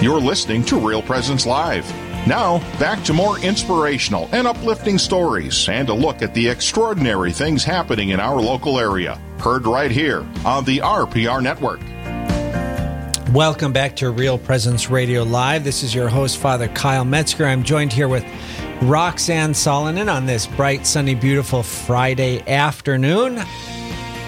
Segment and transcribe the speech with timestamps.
[0.00, 1.84] You're listening to Real Presence Live.
[2.24, 7.64] Now, back to more inspirational and uplifting stories and a look at the extraordinary things
[7.64, 9.20] happening in our local area.
[9.40, 11.80] Heard right here on the RPR Network.
[13.34, 15.64] Welcome back to Real Presence Radio Live.
[15.64, 17.46] This is your host, Father Kyle Metzger.
[17.46, 18.24] I'm joined here with
[18.82, 23.42] Roxanne Salonen on this bright, sunny, beautiful Friday afternoon.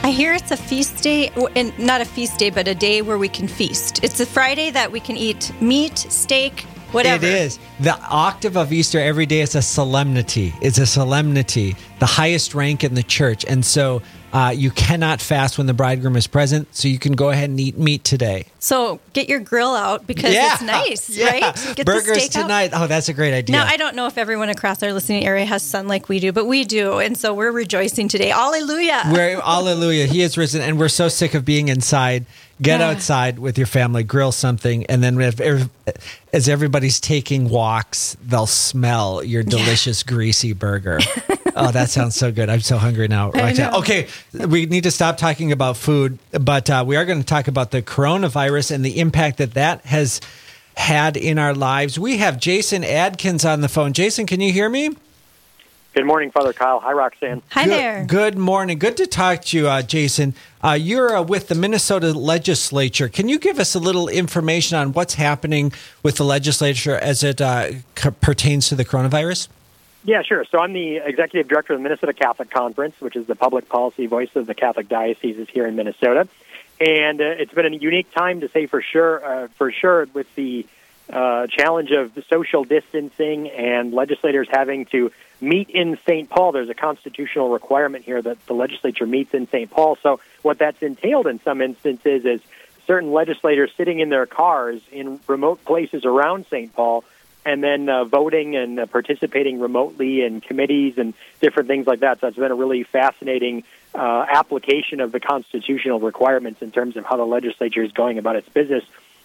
[0.03, 3.19] I hear it's a feast day, and not a feast day, but a day where
[3.19, 4.03] we can feast.
[4.03, 7.27] It's a Friday that we can eat meat, steak, whatever.
[7.27, 7.59] It is.
[7.81, 10.55] The octave of Easter every day is a solemnity.
[10.63, 13.45] It's a solemnity, the highest rank in the church.
[13.45, 14.01] And so
[14.33, 17.59] uh, you cannot fast when the bridegroom is present, so you can go ahead and
[17.59, 18.45] eat meat today.
[18.59, 20.53] So get your grill out because Yeah.
[20.55, 21.27] it's nice, Yeah.
[21.27, 21.55] right?
[21.55, 22.43] Get the Burgers steak out.
[22.43, 22.71] tonight.
[22.73, 23.57] Oh, that's a great idea.
[23.57, 26.33] Now, I don't know if everyone across our listening area has sun like we do,
[26.33, 26.99] but we do.
[26.99, 28.29] And so we're rejoicing today.
[28.29, 29.03] Hallelujah.
[29.13, 30.07] We're hallelujah.
[30.07, 32.25] He is risen, and we're so sick of being inside.
[32.63, 32.89] Get Yeah.
[32.91, 35.41] outside with your family, grill something, and then if,
[36.33, 40.99] as everybody's taking walks, they'll smell your delicious greasy burger.
[41.57, 42.49] oh, that sounds so good.
[42.49, 43.31] I'm so hungry now.
[43.31, 43.79] Right now.
[43.79, 47.49] Okay, we need to stop talking about food, but uh, we are going to talk
[47.49, 50.21] about the coronavirus and the impact that that has
[50.77, 51.99] had in our lives.
[51.99, 53.93] We have Jason Adkins on the phone.
[53.93, 54.91] Jason, can you hear me?
[55.93, 56.79] Good morning, Father Kyle.
[56.79, 57.43] Hi, Roxanne.
[57.51, 58.05] Hi good, there.
[58.05, 58.79] Good morning.
[58.79, 60.35] Good to talk to you, uh, Jason.
[60.63, 63.09] Uh, you're uh, with the Minnesota legislature.
[63.09, 65.73] Can you give us a little information on what's happening
[66.05, 69.49] with the legislature as it uh, c- pertains to the coronavirus?
[70.03, 70.45] Yeah, sure.
[70.51, 74.07] So I'm the executive director of the Minnesota Catholic Conference, which is the public policy
[74.07, 76.27] voice of the Catholic dioceses here in Minnesota.
[76.81, 80.35] And uh, it's been a unique time to say for sure, uh, for sure, with
[80.35, 80.67] the
[81.13, 86.31] uh, challenge of social distancing and legislators having to meet in St.
[86.31, 86.53] Paul.
[86.53, 89.71] There's a constitutional requirement here that the legislature meets in St.
[89.71, 89.99] Paul.
[90.03, 92.41] So what that's entailed in some instances is
[92.87, 96.73] certain legislators sitting in their cars in remote places around St.
[96.73, 97.05] Paul
[97.45, 102.21] and then uh, voting and uh, participating remotely in committees and different things like that.
[102.21, 103.65] So it's been a really fascinating
[103.95, 108.37] uh, application of the constitutional requirements in terms of how the legislature is going about
[108.37, 108.85] its business.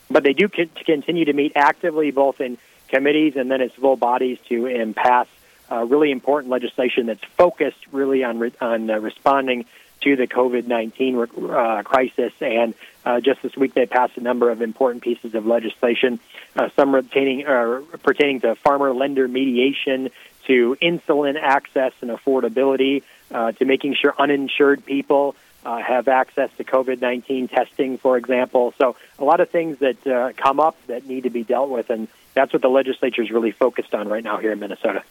[0.10, 3.96] But they do con- continue to meet actively, both in committees and then its full
[3.96, 5.28] bodies, to um, pass
[5.72, 9.66] uh, really important legislation that's focused really on re- on uh, responding
[10.02, 12.34] to the COVID nineteen uh, crisis.
[12.42, 12.74] And
[13.06, 16.20] uh, just this week, they passed a number of important pieces of legislation,
[16.56, 20.10] uh, some pertaining uh, pertaining to farmer lender mediation,
[20.48, 25.36] to insulin access and affordability, uh, to making sure uninsured people
[25.66, 28.74] uh, have access to COVID 19 testing, for example.
[28.78, 32.08] So, a lot of things that come up that need to be dealt with, and
[32.34, 35.04] that's what the legislature is really focused on right now here in Minnesota.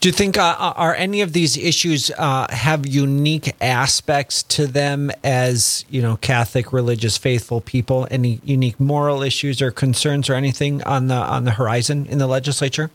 [0.00, 5.10] Do you think uh, are any of these issues uh, have unique aspects to them
[5.22, 8.08] as you know Catholic religious faithful people?
[8.10, 12.26] Any unique moral issues or concerns or anything on the on the horizon in the
[12.26, 12.90] legislature?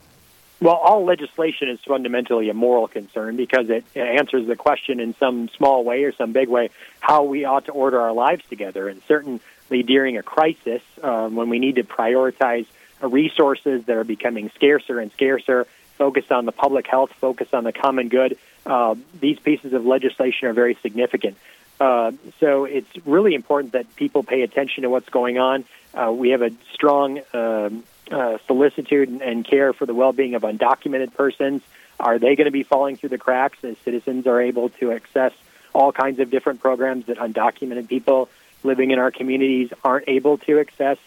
[0.60, 5.48] Well, all legislation is fundamentally a moral concern because it answers the question in some
[5.50, 8.88] small way or some big way how we ought to order our lives together.
[8.88, 9.40] And certainly
[9.84, 12.66] during a crisis, um, when we need to prioritize
[13.00, 17.64] uh, resources that are becoming scarcer and scarcer, focus on the public health, focus on
[17.64, 21.36] the common good, uh, these pieces of legislation are very significant.
[21.78, 25.64] Uh, so it's really important that people pay attention to what's going on.
[25.94, 30.42] Uh, we have a strong um, uh, solicitude and, and care for the well-being of
[30.42, 31.62] undocumented persons.
[31.98, 35.32] Are they going to be falling through the cracks as citizens are able to access
[35.74, 38.28] all kinds of different programs that undocumented people
[38.62, 40.98] living in our communities aren't able to access?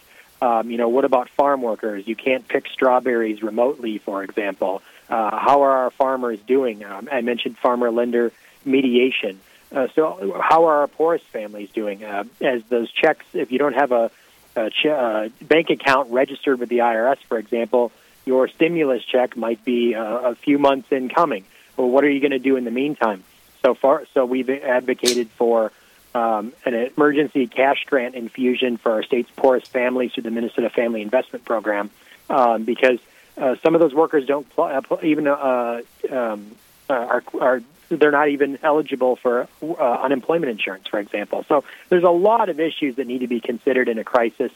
[0.42, 2.06] Um, you know, what about farm workers?
[2.06, 4.82] You can't pick strawberries remotely, for example.
[5.08, 6.84] Uh, how are our farmers doing?
[6.84, 8.32] Um, I mentioned farmer lender
[8.64, 9.40] mediation.
[9.72, 12.04] Uh, so, how are our poorest families doing?
[12.04, 14.10] Uh, as those checks, if you don't have a,
[14.56, 17.92] a ch- uh, bank account registered with the IRS, for example,
[18.24, 21.44] your stimulus check might be uh, a few months in coming.
[21.76, 23.24] Well, what are you going to do in the meantime?
[23.62, 25.70] So far, so we've advocated for
[26.14, 31.02] um, an emergency cash grant infusion for our state's poorest families through the Minnesota Family
[31.02, 31.90] Investment Program,
[32.28, 32.98] um, because
[33.36, 36.50] uh, some of those workers don't pl- uh, even uh, um,
[36.88, 41.44] uh, are, are they're not even eligible for uh, unemployment insurance, for example.
[41.48, 44.52] So there's a lot of issues that need to be considered in a crisis,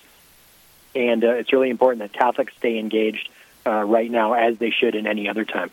[0.95, 3.29] and uh, it's really important that Catholics stay engaged
[3.67, 5.71] uh, right now, as they should in any other time.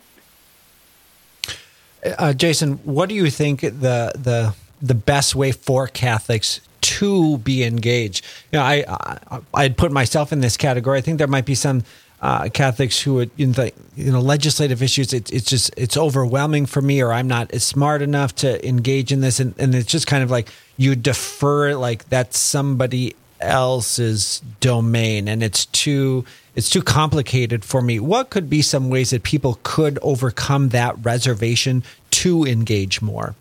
[2.04, 7.62] Uh, Jason, what do you think the the the best way for Catholics to be
[7.62, 8.24] engaged?
[8.50, 10.98] You know, I, I I'd put myself in this category.
[10.98, 11.84] I think there might be some
[12.20, 15.12] uh, Catholics who would in the you know legislative issues.
[15.12, 19.12] It's it's just it's overwhelming for me, or I'm not as smart enough to engage
[19.12, 24.40] in this, and, and it's just kind of like you defer like that's somebody else's
[24.60, 26.24] domain and it's too
[26.54, 27.98] it's too complicated for me.
[27.98, 33.34] What could be some ways that people could overcome that reservation to engage more?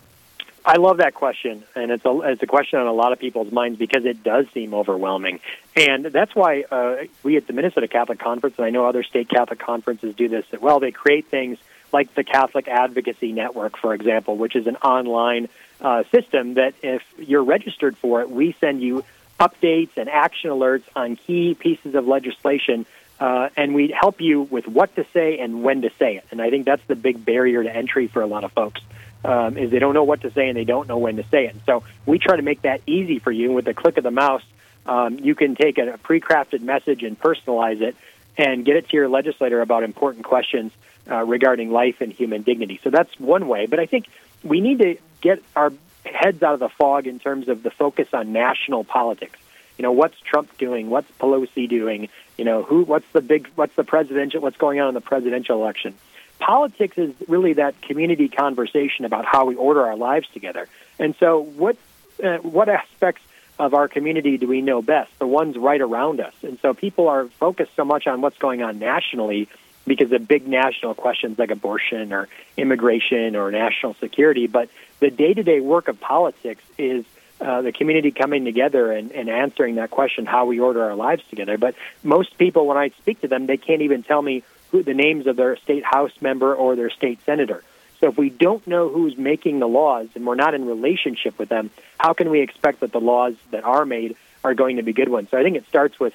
[0.63, 3.52] I love that question, and it's a it's a question on a lot of people's
[3.52, 5.40] minds because it does seem overwhelming,
[5.75, 9.28] and that's why uh, we at the Minnesota Catholic Conference, and I know other state
[9.30, 10.80] Catholic conferences do this as well.
[10.80, 11.58] They create things
[11.92, 15.50] like the Catholic Advocacy Network, for example, which is an online
[15.81, 19.04] uh, system that if you're registered for it, we send you
[19.40, 22.86] updates and action alerts on key pieces of legislation
[23.19, 26.25] uh, and we help you with what to say and when to say it.
[26.31, 28.81] And I think that's the big barrier to entry for a lot of folks
[29.24, 31.46] um, is they don't know what to say and they don't know when to say
[31.46, 31.54] it.
[31.54, 33.52] And so we try to make that easy for you.
[33.52, 34.44] With the click of the mouse,
[34.86, 37.96] um, you can take a, pre-crafted message and personalize it
[38.38, 40.72] and get it to your legislator about important questions
[41.10, 42.80] uh, regarding life and human dignity.
[42.84, 43.66] So that's one way.
[43.66, 44.08] But I think
[44.44, 45.72] we need to get our
[46.06, 49.38] heads out of the fog in terms of the focus on national politics.
[49.78, 50.90] You know, what's Trump doing?
[50.90, 52.10] What's Pelosi doing?
[52.38, 52.84] You know, who?
[52.84, 53.48] What's the big?
[53.56, 54.42] What's the presidential?
[54.42, 55.96] What's going on in the presidential election?
[56.42, 60.68] Politics is really that community conversation about how we order our lives together.
[61.00, 61.78] And so, what
[62.22, 63.22] uh, what aspects
[63.60, 65.18] of our community do we know best?
[65.20, 66.34] The ones right around us.
[66.42, 69.50] And so, people are focused so much on what's going on nationally
[69.86, 72.28] because of big national questions like abortion or
[72.58, 74.48] immigration or national security.
[74.48, 77.06] But the day to day work of politics is
[77.40, 81.24] uh, the community coming together and, and answering that question, how we order our lives
[81.30, 81.58] together.
[81.58, 84.94] But most people, when I speak to them, they can't even tell me who the
[84.94, 87.64] names of their state house member or their state senator.
[88.00, 91.50] So if we don't know who's making the laws and we're not in relationship with
[91.50, 91.70] them,
[92.00, 95.10] how can we expect that the laws that are made are going to be good
[95.10, 95.30] ones?
[95.30, 96.14] So I think it starts with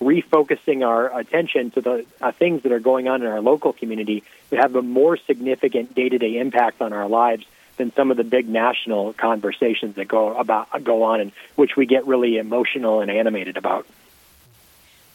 [0.00, 4.22] refocusing our attention to the uh, things that are going on in our local community
[4.50, 7.46] that have a more significant day-to-day impact on our lives
[7.78, 11.86] than some of the big national conversations that go about go on and which we
[11.86, 13.86] get really emotional and animated about.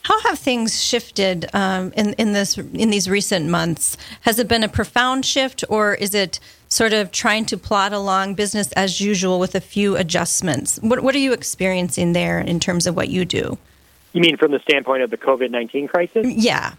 [0.04, 3.98] How have things shifted um, in in this in these recent months?
[4.22, 8.36] Has it been a profound shift, or is it sort of trying to plot along
[8.36, 10.78] business as usual with a few adjustments?
[10.82, 13.58] What what are you experiencing there in terms of what you do?
[14.12, 16.28] You mean from the standpoint of the COVID nineteen crisis?
[16.28, 16.74] Yeah.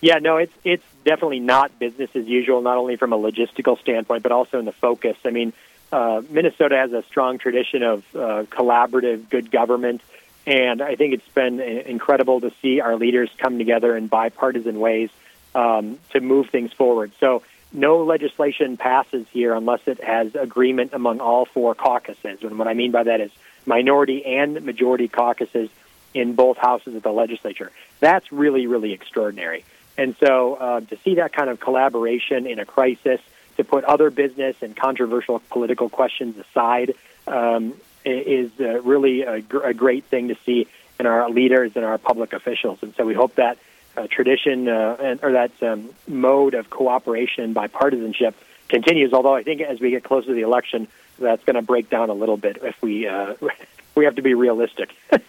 [0.00, 2.62] Yeah, no, it's it's definitely not business as usual.
[2.62, 5.16] Not only from a logistical standpoint, but also in the focus.
[5.24, 5.52] I mean,
[5.92, 10.00] uh, Minnesota has a strong tradition of uh, collaborative, good government,
[10.46, 15.10] and I think it's been incredible to see our leaders come together in bipartisan ways
[15.54, 17.12] um, to move things forward.
[17.20, 17.42] So.
[17.72, 22.42] No legislation passes here unless it has agreement among all four caucuses.
[22.42, 23.30] And what I mean by that is
[23.64, 25.70] minority and majority caucuses
[26.12, 27.70] in both houses of the legislature.
[28.00, 29.64] That's really, really extraordinary.
[29.96, 33.20] And so uh, to see that kind of collaboration in a crisis,
[33.56, 36.94] to put other business and controversial political questions aside,
[37.26, 37.74] um,
[38.04, 40.66] is uh, really a, gr- a, great thing to see
[40.98, 42.78] in our leaders and our public officials.
[42.82, 43.58] And so we hope that
[43.96, 48.34] uh, tradition uh, and, or that um, mode of cooperation and bipartisanship
[48.68, 49.12] continues.
[49.12, 50.88] Although I think as we get closer to the election,
[51.18, 53.34] that's going to break down a little bit if we uh,
[53.94, 54.94] we have to be realistic.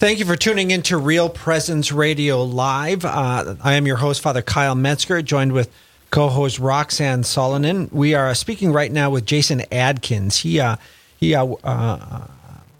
[0.00, 3.04] Thank you for tuning into Real Presence Radio Live.
[3.04, 5.70] Uh, I am your host, Father Kyle Metzger, joined with
[6.10, 7.92] co-host Roxanne Salonen.
[7.92, 10.38] We are speaking right now with Jason Adkins.
[10.38, 10.76] He uh,
[11.20, 12.26] he uh, uh,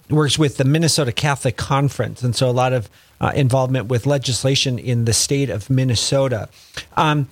[0.08, 2.88] works with the Minnesota Catholic Conference, and so a lot of
[3.20, 6.48] uh, involvement with legislation in the state of Minnesota.
[6.96, 7.28] Um,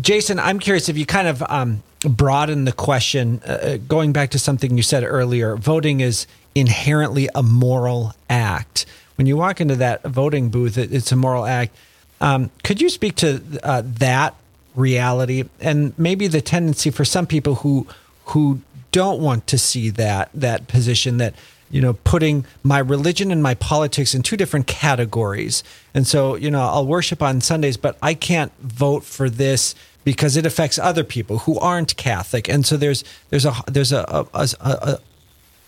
[0.00, 4.38] Jason, I'm curious if you kind of um, broaden the question, uh, going back to
[4.38, 5.56] something you said earlier.
[5.56, 8.84] Voting is inherently a moral act.
[9.14, 11.74] When you walk into that voting booth, it, it's a moral act.
[12.20, 14.34] Um, could you speak to uh, that
[14.74, 17.86] reality and maybe the tendency for some people who
[18.26, 18.60] who
[18.96, 21.34] don't want to see that that position that
[21.70, 25.62] you know putting my religion and my politics in two different categories.
[25.92, 29.74] And so you know I'll worship on Sundays but I can't vote for this
[30.04, 32.48] because it affects other people who aren't Catholic.
[32.48, 34.98] And so there's there's a there's a a, a, a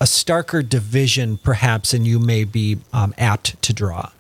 [0.00, 4.10] a starker division, perhaps, than you may be um, apt to draw?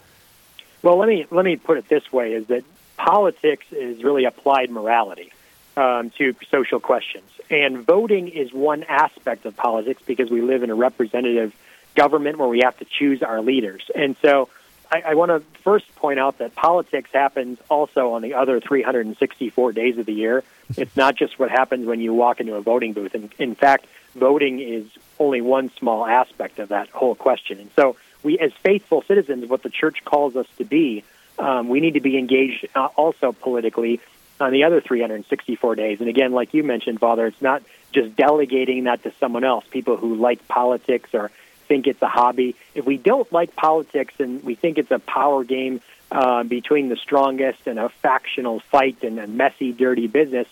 [0.82, 2.64] Well, let me let me put it this way: is that
[2.96, 5.32] politics is really applied morality
[5.76, 10.70] um, to social questions, and voting is one aspect of politics because we live in
[10.70, 11.54] a representative
[11.94, 14.48] government where we have to choose our leaders, and so.
[14.90, 19.72] I, I want to first point out that politics happens also on the other 364
[19.72, 20.42] days of the year.
[20.78, 23.14] It's not just what happens when you walk into a voting booth.
[23.14, 24.86] And in fact, voting is
[25.18, 27.60] only one small aspect of that whole question.
[27.60, 31.04] And so, we, as faithful citizens, what the church calls us to be,
[31.38, 34.00] um, we need to be engaged uh, also politically
[34.40, 36.00] on the other 364 days.
[36.00, 39.64] And again, like you mentioned, Father, it's not just delegating that to someone else.
[39.70, 41.30] People who like politics or
[41.66, 45.44] think it's a hobby, if we don't like politics and we think it's a power
[45.44, 45.80] game
[46.10, 50.48] uh, between the strongest and a factional fight and a messy, dirty business,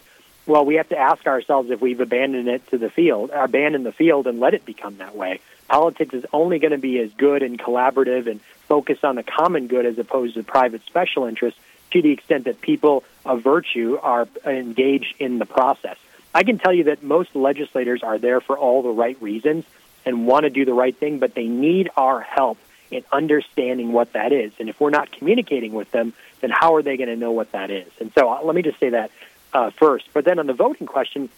[0.47, 3.93] well, we have to ask ourselves if we've abandoned it to the field, abandoned the
[3.93, 5.41] field, and let it become that way.
[5.69, 9.67] Politics is only going to be as good and collaborative and focused on the common
[9.67, 11.59] good as opposed to private special interests
[11.91, 15.97] to the extent that people of virtue are engaged in the process.
[16.35, 19.65] I can tell you that most legislators are there for all the right reasons
[20.05, 22.59] and want to do the right thing, but they need our help
[22.91, 24.53] in understanding what that is.
[24.59, 27.53] And if we're not communicating with them, then how are they going to know what
[27.53, 27.91] that is?
[28.01, 29.11] And so uh, let me just say that
[29.53, 30.09] uh, first.
[30.13, 31.29] But then on the voting question,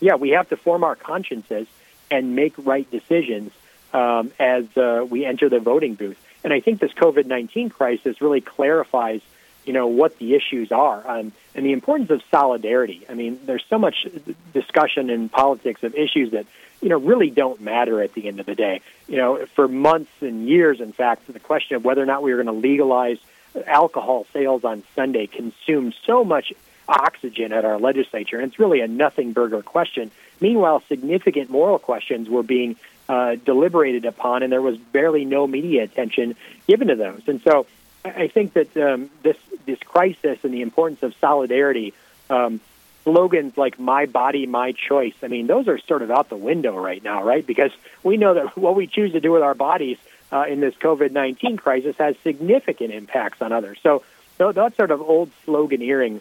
[0.00, 1.66] yeah, we have to form our consciences
[2.10, 3.52] and make right decisions
[3.92, 6.18] um, as uh, we enter the voting booth.
[6.44, 9.20] And I think this COVID 19 crisis really clarifies
[9.68, 13.04] you know what the issues are um, and the importance of solidarity.
[13.06, 14.06] I mean, there's so much
[14.54, 16.46] discussion in politics of issues that
[16.80, 18.80] you know really don't matter at the end of the day.
[19.08, 22.32] You know, for months and years, in fact, the question of whether or not we
[22.32, 23.18] were going to legalize
[23.66, 26.54] alcohol sales on Sunday consumed so much
[26.88, 30.10] oxygen at our legislature, and it's really a nothing burger question.
[30.40, 35.82] Meanwhile, significant moral questions were being uh, deliberated upon, and there was barely no media
[35.82, 37.22] attention given to those.
[37.26, 37.66] And so,
[38.04, 39.36] I think that um, this
[39.66, 41.94] this crisis and the importance of solidarity,
[42.30, 42.60] um,
[43.04, 46.78] slogans like "My body, my choice." I mean, those are sort of out the window
[46.78, 47.46] right now, right?
[47.46, 49.98] Because we know that what we choose to do with our bodies
[50.32, 53.78] uh, in this COVID nineteen crisis has significant impacts on others.
[53.82, 54.02] So,
[54.38, 56.20] so that sort of old sloganeering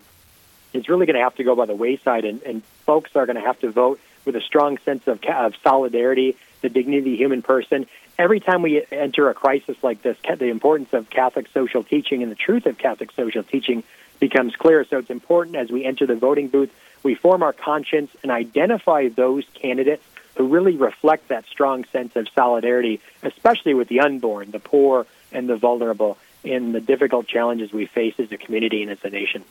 [0.73, 3.37] is really going to have to go by the wayside, and, and folks are going
[3.37, 7.15] to have to vote with a strong sense of, of solidarity, the dignity of the
[7.15, 7.87] human person,
[8.17, 12.31] every time we enter a crisis like this, the importance of Catholic social teaching and
[12.31, 13.83] the truth of Catholic social teaching
[14.19, 14.85] becomes clear.
[14.85, 16.71] So it's important as we enter the voting booth,
[17.03, 20.03] we form our conscience and identify those candidates
[20.35, 25.49] who really reflect that strong sense of solidarity, especially with the unborn, the poor, and
[25.49, 29.43] the vulnerable in the difficult challenges we face as a community and as a nation.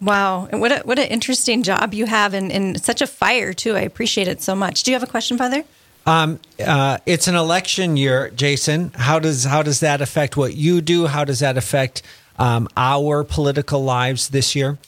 [0.00, 3.54] Wow, and what a, what an interesting job you have, and, and such a fire
[3.54, 3.76] too.
[3.76, 4.82] I appreciate it so much.
[4.82, 5.64] Do you have a question, Father?
[6.06, 8.92] Um, uh, it's an election year, Jason.
[8.94, 11.06] How does how does that affect what you do?
[11.06, 12.02] How does that affect
[12.38, 14.78] um, our political lives this year?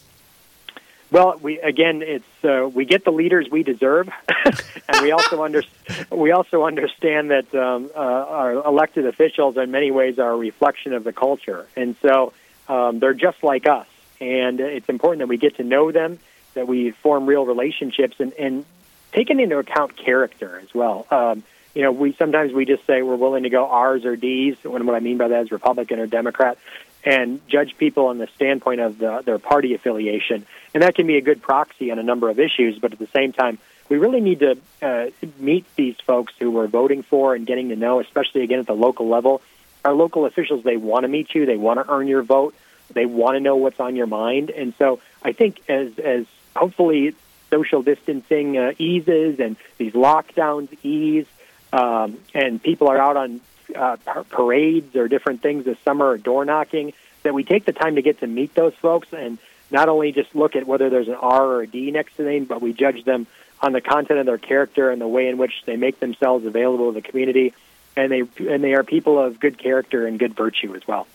[1.10, 4.10] Well, we again, it's uh, we get the leaders we deserve,
[4.88, 5.62] and we also under,
[6.10, 10.92] we also understand that um, uh, our elected officials, in many ways, are a reflection
[10.92, 12.34] of the culture, and so
[12.68, 13.86] um, they're just like us.
[14.20, 16.18] And it's important that we get to know them,
[16.54, 18.64] that we form real relationships, and, and
[19.12, 21.06] taking into account character as well.
[21.10, 21.42] Um,
[21.74, 24.56] you know, we sometimes we just say we're willing to go R's or D's.
[24.62, 26.58] When what I mean by that is Republican or Democrat,
[27.04, 31.16] and judge people on the standpoint of the, their party affiliation, and that can be
[31.16, 32.78] a good proxy on a number of issues.
[32.78, 33.58] But at the same time,
[33.88, 35.06] we really need to uh,
[35.38, 38.74] meet these folks who we're voting for and getting to know, especially again at the
[38.74, 39.40] local level.
[39.84, 42.54] Our local officials, they want to meet you, they want to earn your vote,
[42.92, 46.26] they want to know what's on your mind, and so I think as as
[46.56, 47.14] hopefully
[47.50, 51.26] social distancing uh, eases and these lockdowns ease,
[51.72, 53.40] um, and people are out on
[53.74, 53.96] uh,
[54.28, 56.92] parades or different things this summer or door knocking,
[57.22, 59.38] that we take the time to get to meet those folks and
[59.70, 62.44] not only just look at whether there's an R or a D next to them,
[62.44, 63.26] but we judge them
[63.60, 66.92] on the content of their character and the way in which they make themselves available
[66.92, 67.52] to the community,
[67.96, 71.06] and they and they are people of good character and good virtue as well.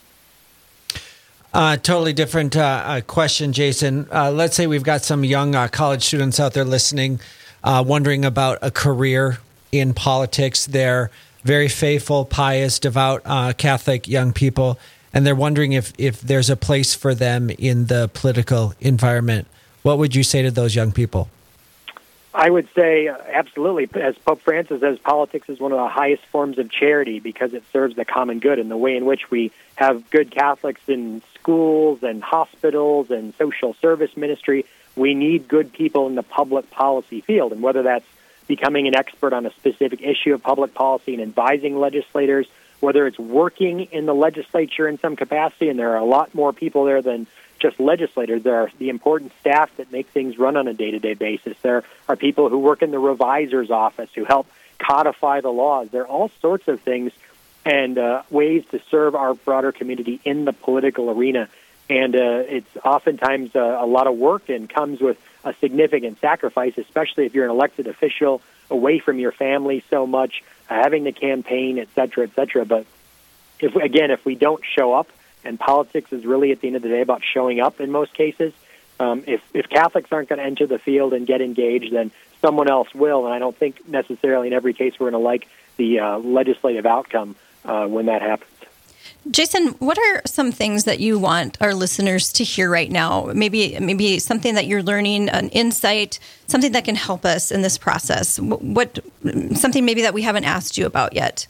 [1.54, 4.08] Uh, totally different uh, uh, question, Jason.
[4.10, 7.20] Uh, let's say we've got some young uh, college students out there listening,
[7.62, 9.38] uh, wondering about a career
[9.70, 10.66] in politics.
[10.66, 11.12] They're
[11.44, 13.22] very faithful, pious, devout
[13.56, 14.80] Catholic young people,
[15.12, 19.46] and they're wondering if, if there's a place for them in the political environment.
[19.82, 21.28] What would you say to those young people?
[22.34, 23.88] I would say uh, absolutely.
[24.00, 27.62] As Pope Francis says, politics is one of the highest forms of charity because it
[27.72, 28.58] serves the common good.
[28.58, 33.74] And the way in which we have good Catholics in schools and hospitals and social
[33.74, 34.64] service ministry.
[34.96, 38.06] We need good people in the public policy field, and whether that's
[38.46, 42.46] becoming an expert on a specific issue of public policy and advising legislators,
[42.80, 46.52] whether it's working in the legislature in some capacity, and there are a lot more
[46.52, 47.26] people there than
[47.58, 48.42] just legislators.
[48.42, 51.56] There are the important staff that make things run on a day to day basis.
[51.62, 54.46] There are people who work in the revisor's office who help
[54.78, 55.88] codify the laws.
[55.90, 57.12] There are all sorts of things
[57.64, 61.48] and uh, ways to serve our broader community in the political arena.
[61.88, 66.76] And uh, it's oftentimes uh, a lot of work and comes with a significant sacrifice,
[66.78, 71.78] especially if you're an elected official away from your family so much, having to campaign,
[71.78, 72.64] et cetera, et cetera.
[72.64, 72.86] But
[73.60, 75.08] if again, if we don't show up,
[75.44, 78.14] and politics is really at the end of the day about showing up in most
[78.14, 78.52] cases,
[79.00, 82.10] Um, if if Catholics aren't going to enter the field and get engaged, then
[82.40, 83.24] someone else will.
[83.26, 86.86] And I don't think necessarily in every case we're going to like the uh, legislative
[86.86, 87.34] outcome
[87.64, 88.50] uh, when that happens.
[89.30, 93.30] Jason, what are some things that you want our listeners to hear right now?
[93.34, 97.76] Maybe maybe something that you're learning, an insight, something that can help us in this
[97.78, 98.38] process.
[98.38, 99.00] What
[99.54, 101.48] something maybe that we haven't asked you about yet?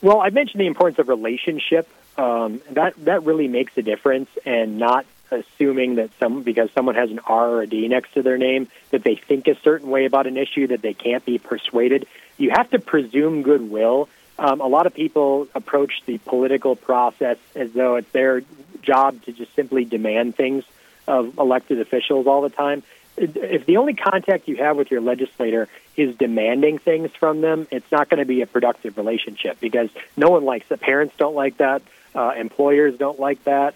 [0.00, 1.86] Well, I mentioned the importance of relationship.
[2.16, 7.10] Um, that that really makes a difference, and not assuming that some because someone has
[7.10, 10.04] an R or a D next to their name that they think a certain way
[10.04, 12.06] about an issue that they can't be persuaded.
[12.38, 17.72] You have to presume goodwill um, a lot of people approach the political process as
[17.72, 18.42] though it's their
[18.82, 20.64] job to just simply demand things
[21.06, 22.82] of elected officials all the time.
[23.16, 27.90] If the only contact you have with your legislator is demanding things from them, it's
[27.92, 30.80] not going to be a productive relationship because no one likes it.
[30.80, 31.82] Parents don't like that.
[32.14, 33.74] Uh, employers don't like that.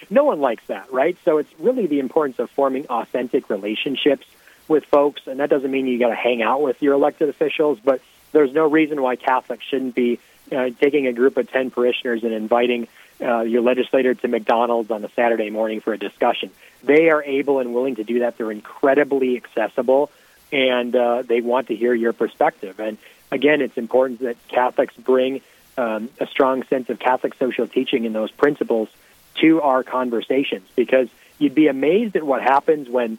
[0.10, 1.16] no one likes that, right?
[1.24, 4.26] So it's really the importance of forming authentic relationships
[4.68, 7.78] with folks, and that doesn't mean you got to hang out with your elected officials,
[7.84, 10.20] but there's no reason why Catholics shouldn't be
[10.50, 12.88] uh, taking a group of 10 parishioners and inviting
[13.20, 16.50] uh, your legislator to McDonald's on a Saturday morning for a discussion.
[16.82, 18.36] They are able and willing to do that.
[18.36, 20.10] They're incredibly accessible,
[20.50, 22.80] and uh, they want to hear your perspective.
[22.80, 22.98] And
[23.30, 25.40] again, it's important that Catholics bring
[25.76, 28.88] um, a strong sense of Catholic social teaching and those principles
[29.36, 33.18] to our conversations because you'd be amazed at what happens when,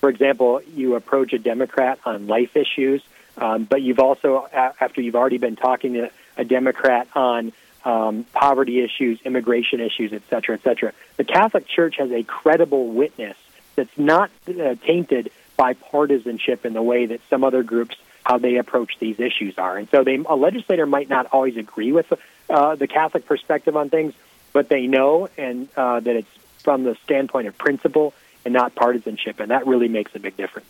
[0.00, 3.02] for example, you approach a Democrat on life issues
[3.36, 7.52] um, but you've also, after you've already been talking to a Democrat on
[7.84, 12.88] um, poverty issues, immigration issues, et cetera, et cetera, the Catholic Church has a credible
[12.88, 13.36] witness
[13.76, 18.56] that's not uh, tainted by partisanship in the way that some other groups how they
[18.56, 19.76] approach these issues are.
[19.76, 22.12] And so they, a legislator might not always agree with
[22.48, 24.14] uh, the Catholic perspective on things,
[24.52, 28.14] but they know and uh, that it's from the standpoint of principle
[28.44, 30.68] and not partisanship, and that really makes a big difference.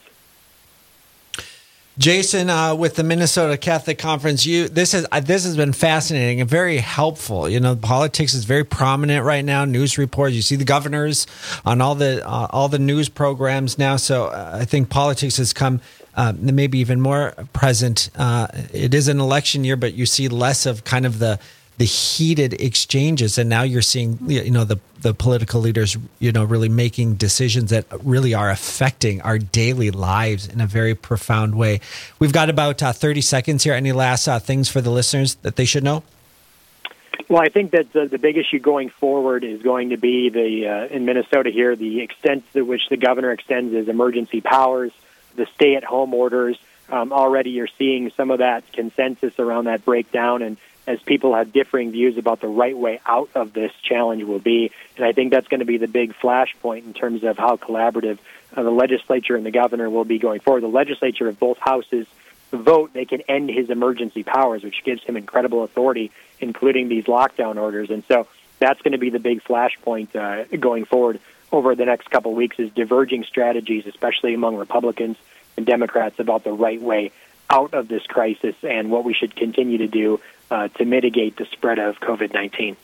[1.97, 6.41] Jason, uh, with the Minnesota Catholic Conference, you this has uh, this has been fascinating
[6.41, 7.49] and very helpful.
[7.49, 9.65] You know, politics is very prominent right now.
[9.65, 11.29] News reports, you see the governors
[11.65, 13.95] on all the uh, all the news programs now.
[13.95, 15.81] So uh, I think politics has come
[16.17, 18.11] uh, maybe even more present.
[18.17, 21.39] Uh, it is an election year, but you see less of kind of the
[21.77, 26.45] the heated exchanges and now you're seeing you know the the political leaders you know
[26.45, 31.81] really making decisions that really are affecting our daily lives in a very profound way.
[32.19, 33.75] We've got about uh, 30 seconds here.
[33.75, 36.03] Any last uh, things for the listeners that they should know?
[37.29, 40.69] Well, I think that the, the big issue going forward is going to be the
[40.69, 44.93] uh, in Minnesota here the extent to which the governor extends his emergency powers,
[45.35, 46.59] the stay-at-home orders.
[46.91, 51.53] Um, already, you're seeing some of that consensus around that breakdown, and as people have
[51.53, 54.71] differing views about the right way out of this challenge will be.
[54.97, 58.19] And I think that's going to be the big flashpoint in terms of how collaborative
[58.55, 60.63] uh, the legislature and the governor will be going forward.
[60.63, 62.07] The legislature of both houses
[62.51, 67.57] vote, they can end his emergency powers, which gives him incredible authority, including these lockdown
[67.57, 67.91] orders.
[67.91, 68.27] And so
[68.59, 71.21] that's going to be the big flashpoint uh, going forward
[71.55, 75.17] over the next couple of weeks is diverging strategies, especially among Republicans
[75.57, 77.13] and Democrats, about the right way
[77.51, 81.47] out of this crisis and what we should continue to do uh, to mitigate the
[81.47, 82.77] spread of COVID 19.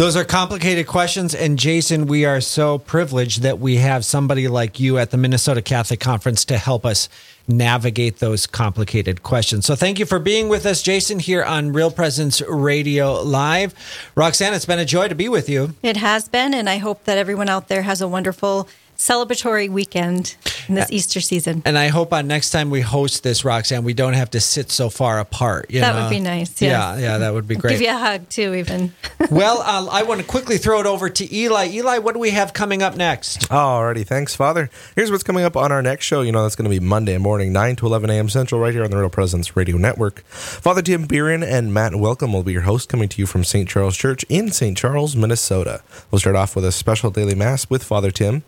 [0.00, 1.34] Those are complicated questions.
[1.34, 5.60] And Jason, we are so privileged that we have somebody like you at the Minnesota
[5.60, 7.10] Catholic Conference to help us
[7.46, 9.66] navigate those complicated questions.
[9.66, 13.74] So thank you for being with us, Jason, here on Real Presence Radio Live.
[14.14, 15.74] Roxanne, it's been a joy to be with you.
[15.82, 16.54] It has been.
[16.54, 18.68] And I hope that everyone out there has a wonderful
[19.00, 20.36] celebratory weekend
[20.68, 21.62] in this Easter season.
[21.64, 24.70] And I hope on next time we host this, Roxanne, we don't have to sit
[24.70, 25.68] so far apart.
[25.70, 26.02] that know?
[26.02, 26.60] would be nice.
[26.60, 26.70] Yes.
[26.70, 27.72] Yeah, yeah, that would be great.
[27.72, 28.92] Give you a hug too, even.
[29.30, 31.68] well, uh, I want to quickly throw it over to Eli.
[31.68, 33.50] Eli, what do we have coming up next?
[33.50, 34.68] Oh alrighty, thanks, Father.
[34.94, 36.20] Here's what's coming up on our next show.
[36.20, 38.28] You know, that's going to be Monday morning, 9 to 11 a.m.
[38.28, 40.20] Central, right here on the Real Presence Radio Network.
[40.26, 43.66] Father Tim Bieran and Matt Welcome will be your host, coming to you from St.
[43.66, 44.76] Charles Church in St.
[44.76, 45.82] Charles, Minnesota.
[46.10, 48.42] We'll start off with a special daily mass with Father Tim.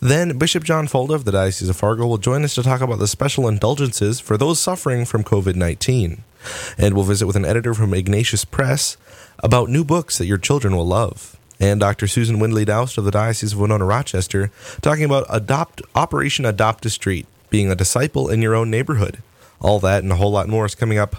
[0.00, 3.00] Then Bishop John Folda of the Diocese of Fargo will join us to talk about
[3.00, 6.22] the special indulgences for those suffering from COVID 19.
[6.76, 8.96] And we'll visit with an editor from Ignatius Press
[9.40, 11.36] about new books that your children will love.
[11.60, 12.06] And Dr.
[12.06, 16.90] Susan Windley Daoust of the Diocese of Winona Rochester talking about Adopt Operation Adopt a
[16.90, 19.18] Street, being a disciple in your own neighborhood.
[19.60, 21.16] All that and a whole lot more is coming up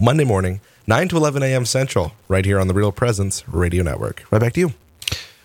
[0.00, 1.66] Monday morning, 9 to 11 a.m.
[1.66, 4.22] Central, right here on the Real Presence Radio Network.
[4.30, 4.74] Right back to you.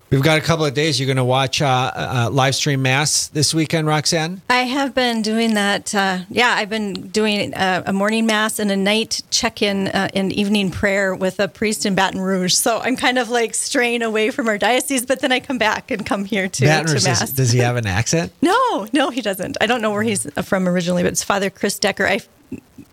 [0.09, 0.99] We've got a couple of days.
[0.99, 4.41] You're going to watch uh, uh, live stream mass this weekend, Roxanne.
[4.49, 5.93] I have been doing that.
[5.93, 10.31] Uh, yeah, I've been doing a, a, morning mass and a night check-in uh, and
[10.31, 12.53] evening prayer with a priest in Baton Rouge.
[12.53, 15.91] So I'm kind of like straying away from our diocese, but then I come back
[15.91, 17.31] and come here to, Baton Rouge, to mass.
[17.31, 18.31] Does he have an accent?
[18.41, 19.57] no, no, he doesn't.
[19.59, 22.07] I don't know where he's from originally, but it's Father Chris Decker.
[22.07, 22.21] I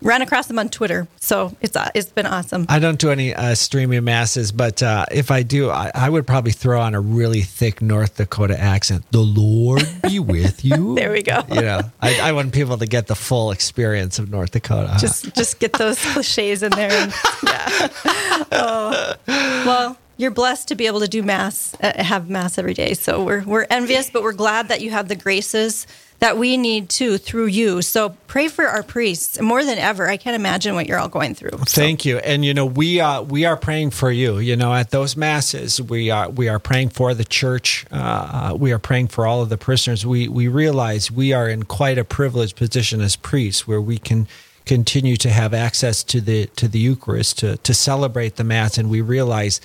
[0.05, 1.09] ran across them on Twitter.
[1.19, 2.67] So it's uh, it's been awesome.
[2.69, 6.27] I don't do any uh, streaming masses, but uh, if I do, I, I, would
[6.27, 9.11] probably throw on a really thick North Dakota accent.
[9.11, 10.95] The Lord be with you.
[10.95, 11.43] there we go.
[11.51, 14.97] You know, I, I, want people to get the full experience of North Dakota.
[15.01, 16.93] Just just get those cliches in there.
[16.93, 17.13] And,
[17.43, 17.89] yeah.
[18.53, 19.15] Oh.
[19.27, 22.95] Well you're blessed to be able to do mass, uh, have mass every day.
[22.95, 25.89] So we're we're envious, but we're glad that you have the graces
[26.25, 27.83] that we need too through you.
[27.83, 30.09] So pray for our priests more than ever.
[30.09, 31.59] I can't imagine what you're all going through.
[31.67, 31.83] So.
[31.83, 32.17] Thank you.
[32.17, 34.39] And you know, we uh, we are praying for you.
[34.39, 37.85] You know, at those masses, we are we are praying for the church.
[37.91, 40.07] Uh we are praying for all of the prisoners.
[40.07, 44.27] We we realize we are in quite a privileged position as priests, where we can
[44.65, 48.89] continue to have access to the to the Eucharist to to celebrate the Mass, and
[48.89, 49.61] we realize.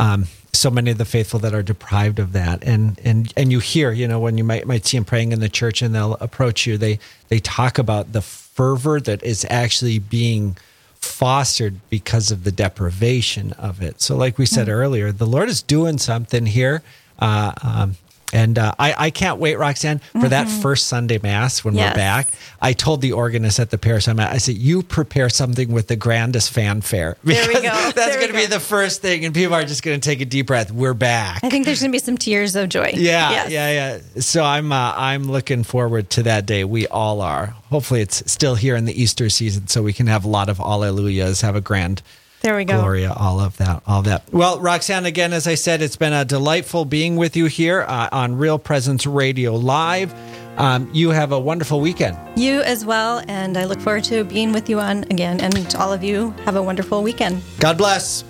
[0.00, 2.64] Um, so many of the faithful that are deprived of that.
[2.64, 5.40] And and and you hear you know when you might might see them praying in
[5.40, 9.98] the church and they'll approach you they they talk about the fervor that is actually
[9.98, 10.56] being
[10.94, 14.00] fostered because of the deprivation of it.
[14.00, 14.80] So like we said mm-hmm.
[14.80, 16.82] earlier the lord is doing something here.
[17.18, 17.96] Uh, um,
[18.32, 20.28] and uh, I, I can't wait, Roxanne, for mm-hmm.
[20.28, 21.92] that first Sunday Mass when yes.
[21.92, 22.28] we're back.
[22.60, 25.88] I told the organist at the parish I'm at, I said, you prepare something with
[25.88, 27.16] the grandest fanfare.
[27.24, 27.90] There we go.
[27.94, 29.24] That's going to be the first thing.
[29.24, 30.70] And people are just going to take a deep breath.
[30.70, 31.42] We're back.
[31.42, 32.92] I think there's going to be some tears of joy.
[32.94, 33.50] Yeah, yes.
[33.50, 34.20] yeah, yeah.
[34.20, 36.64] So I'm, uh, I'm looking forward to that day.
[36.64, 37.54] We all are.
[37.70, 40.58] Hopefully it's still here in the Easter season so we can have a lot of
[40.58, 42.02] alleluias, have a grand
[42.42, 42.80] there we go.
[42.80, 44.22] Gloria, all of that, all of that.
[44.32, 48.08] Well, Roxanne, again, as I said, it's been a delightful being with you here uh,
[48.12, 50.14] on Real Presence Radio Live.
[50.58, 52.18] Um, you have a wonderful weekend.
[52.38, 55.40] You as well, and I look forward to being with you on again.
[55.40, 57.42] And all of you have a wonderful weekend.
[57.58, 58.24] God bless.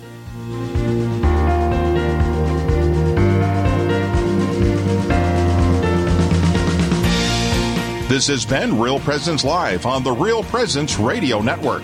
[8.11, 11.83] This has been Real Presence Live on the Real Presence Radio Network.